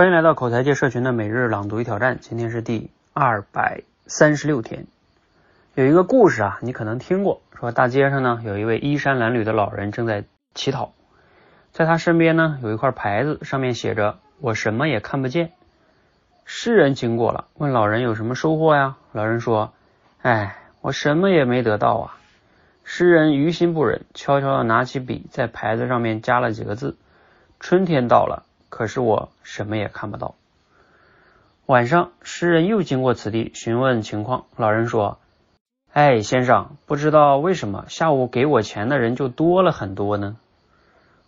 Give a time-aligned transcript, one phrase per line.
[0.00, 4.86] 欢迎来到口才界社群的每日朗读与挑战，今天是第二百三十六天。
[5.74, 10.24] 有一个故事啊，你可能听过，说大街上呢有一位衣衫褴褛的老人正在
[10.54, 10.92] 乞讨，
[11.72, 15.52] 在他身边呢有一块牌子，上面写着“我什么也看不见”。
[16.46, 18.96] 诗人经过了，问老人有什么收获呀？
[19.12, 19.74] 老人说
[20.22, 22.16] ：“哎，我什么也没得到啊。”
[22.84, 26.96] 诗人于心不忍，悄悄的拿起笔，在牌子上面加了几个字
[27.60, 30.34] ：“春天到了。”可是我什么也看不到。
[31.66, 34.46] 晚上，诗人又经过此地，询问情况。
[34.56, 35.18] 老人说
[35.92, 40.36] ：“哎，先生，不知道为什么下午给我钱的人就多了很多呢？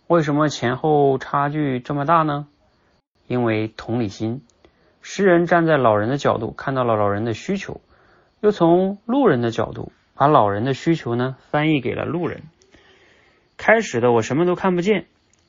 [0.07, 2.47] 为什么前后差距这么大呢？
[3.27, 4.41] 因为同理心。
[5.01, 7.79] 诗人站在老人的角度，看到了老人的需求，
[8.41, 12.43] 又从路人的角度把老人的需求呢翻译给了路人。
[13.55, 15.05] 开始的我什么都看不见。”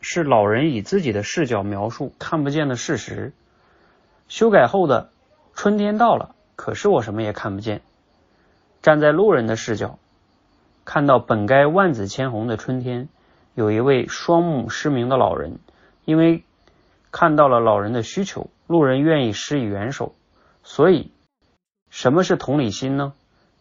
[0.06, 3.32] 是老人以自己的视角描述看不见的事实。
[4.28, 5.08] 修改后的
[5.54, 7.80] 春天到了，可是我什么也看不见。
[8.82, 9.98] 站在路人的视角，
[10.84, 13.08] 看到本该万紫千红的春天，
[13.54, 15.58] 有一位双目失明的老人，
[16.04, 16.44] 因为
[17.10, 20.14] 看到了老人的需求，路人愿意施以援手。
[20.62, 21.12] 所以，
[21.88, 23.14] 什么是同理心呢？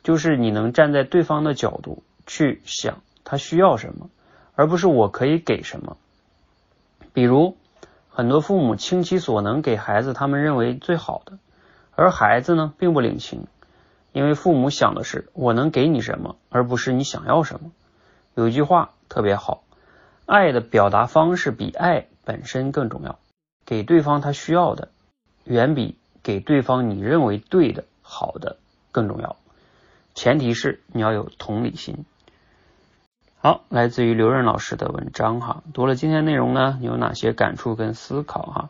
[0.04, 4.10] 就是你能站在对方的角度去想他需要什么，
[4.56, 5.96] 而不是我可以给什么。
[7.14, 7.58] 比如，
[8.10, 11.38] 很多父母倾其所能给孩子他们认为最好的，
[11.92, 13.46] 而孩子呢并不领情，
[14.12, 17.72] 因为父母想的是我能给你什么，而不是你想要什么。
[18.36, 19.64] 有一句话特别好，
[20.26, 23.20] 爱的表达方式比爱本身更重要，
[23.66, 24.90] 给对方他需要的，
[25.44, 28.58] 远比给对方你认为对的好的
[28.92, 29.36] 更重要。
[30.16, 32.06] 前提是你要有同理心。
[33.46, 38.70] 好，来自于刘润老师的文章哈，读了今天内容呢，你有哪些感触跟思考哈？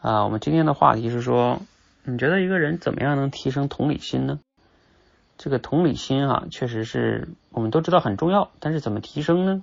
[0.00, 1.58] 啊，我们今天的话题是说，
[2.02, 4.40] 你觉得一个人怎么样能提升同理心呢？
[5.36, 9.62] 这个同理心哈，确实是我们都知道很重要，但是怎么提升呢？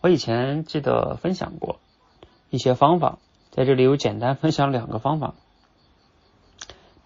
[0.00, 1.78] 我以前记得分享过
[2.50, 3.18] 一些方法，
[3.52, 5.34] 在这里有简单分享两个方法。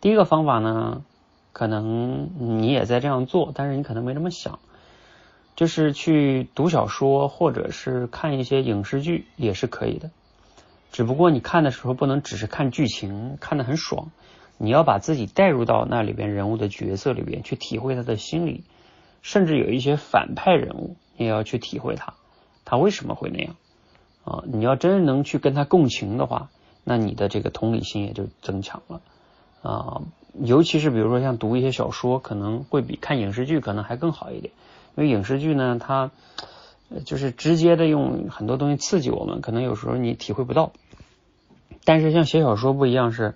[0.01, 1.05] 第一个方法呢，
[1.53, 4.61] 可能你也在这样做，但是你可能没这么想。
[5.61, 10.11] 就是去读小说，或者是看一些影视剧也是可以的。
[10.91, 14.11] 只不过你看的时候不能只是看剧情，看得很爽，
[14.57, 18.65] 你要把自己带入到那里边人物的角色里边去体会他的心理，
[19.21, 22.15] 甚至有一些反派人物，你也要去体会他，
[22.65, 23.55] 他为什么会那样
[24.25, 24.43] 啊？
[24.47, 26.49] 你要真能去跟他共情的话，
[26.85, 29.03] 那你的这个同理心也就增强了
[29.61, 30.01] 啊。
[30.43, 34.55] 尤其是比如说像读一些小说，可能会比看影视剧可能还更好一点。
[34.97, 36.11] 因为影视剧呢，它
[37.05, 40.73] 就是直接的用很多东西刺激我们，可能有时候你体会不到。
[41.85, 43.35] 但是像写小说不一样，是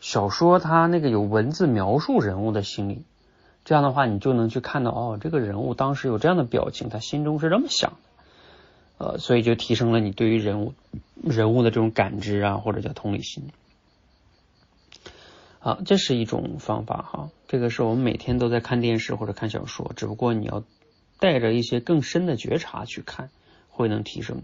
[0.00, 3.02] 小说它那个有文字描述人物的心理，
[3.64, 7.92] 这样的话你就能去看到哦，这个人物当时有这样的表情，他心中是这么想
[8.98, 10.72] 的，呃，所以就提升了你对于人物
[11.22, 13.50] 人物的这种感知啊，或者叫同理心。
[15.60, 20.64] 啊，这是一种方法哈，这个是我们每天都在看电视或者看小说，只不过你要。
[21.18, 23.30] 带着一些更深的觉察去看，
[23.68, 24.42] 会能提升。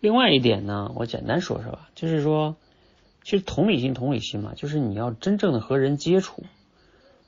[0.00, 2.56] 另外一点呢，我简单说说吧，就是说，
[3.22, 6.44] 其实同理心，同理心嘛，就是你要真正的和人接触，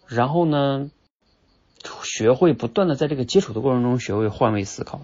[0.07, 0.91] 然后呢，
[2.03, 5.03] 学会不断的在这个接触的过程中学会换位思考。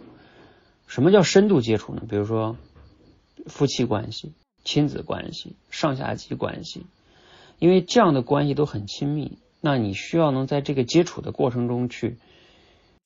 [0.86, 2.02] 什么叫深度接触呢？
[2.08, 2.56] 比如说
[3.46, 4.32] 夫妻关系、
[4.64, 6.86] 亲子关系、上下级关系，
[7.58, 12.16] 因为这样的关系都很亲密，那你需要能在这个接触的过程中去。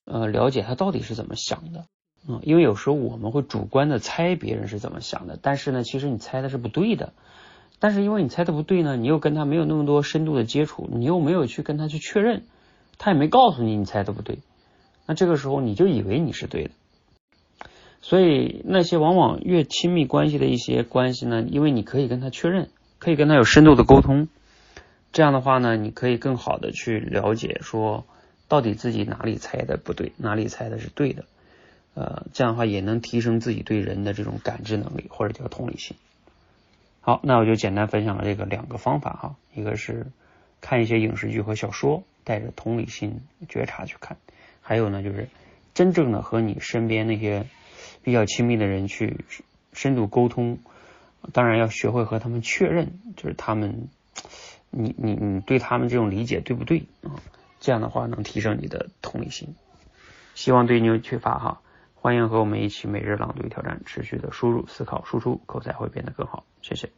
[0.05, 1.87] 呃，了解他到底是怎么想的，
[2.29, 7.13] 嗯，因为有时候我们会主观的猜别人是怎么想的，但是呢，其实你猜的是不对的。
[7.79, 12.43] 但是因为你猜的不对呢，你又跟他没有那么多深度的接触，你又没有去跟他去确认，
[12.99, 14.39] 他也没告诉你你猜的不对，
[15.07, 16.71] 那这个时候你就以为你是对的。
[18.01, 24.29] 所以那些往往越亲密关系的一些关系呢，因为你可以跟他确认，可以跟他有深度的沟通，
[25.13, 28.05] 这样的话呢，你可以更好的去了解说。
[28.49, 31.25] 到底自己哪里猜的不对，哪里猜的是对的？
[31.95, 35.97] 呃，这样的话也能提升自己对人的这种感知能力，或者叫同理心。
[37.01, 40.07] 好，那我就简单分享了这个两个方法哈，一个是
[40.61, 44.17] 看一些影视剧和小说，带着同理心觉察去看；
[44.63, 45.29] 还有呢，就是
[45.75, 47.47] 真正的和你身边那些
[48.03, 49.25] 比较亲密的人去
[49.73, 50.59] 深度沟通，
[51.33, 53.89] 当然要学会和他们确认，就是他们，
[54.71, 57.21] 你你你对他们这种理解对不对啊？
[57.63, 59.55] 这样的话能提升你的同理心，
[60.35, 61.61] 希望对你有启发哈。
[61.95, 66.45] 欢迎和我们一起每日朗读挑战，持续的输入、思考、输出，口才会变得更好。
[66.61, 66.91] 谢谢。